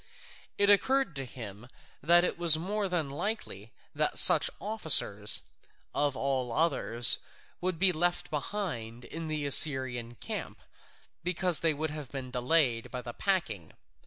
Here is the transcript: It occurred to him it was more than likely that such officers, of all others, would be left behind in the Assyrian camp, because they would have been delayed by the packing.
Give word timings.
It 0.57 0.71
occurred 0.71 1.15
to 1.17 1.25
him 1.25 1.67
it 2.01 2.35
was 2.39 2.57
more 2.57 2.89
than 2.89 3.07
likely 3.07 3.71
that 3.93 4.17
such 4.17 4.49
officers, 4.59 5.41
of 5.93 6.17
all 6.17 6.51
others, 6.51 7.19
would 7.61 7.77
be 7.77 7.91
left 7.91 8.31
behind 8.31 9.05
in 9.05 9.27
the 9.27 9.45
Assyrian 9.45 10.15
camp, 10.15 10.59
because 11.23 11.59
they 11.59 11.75
would 11.75 11.91
have 11.91 12.09
been 12.09 12.31
delayed 12.31 12.89
by 12.89 13.03
the 13.03 13.13
packing. 13.13 13.73